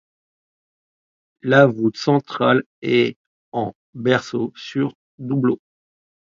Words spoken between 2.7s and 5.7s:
est en berceau sur doubleaux.